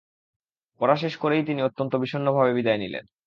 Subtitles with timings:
[0.81, 3.05] পড়া শেষ করেই তিনি অত্যন্ত বিষন্নভাবে বিদায় নিলেন।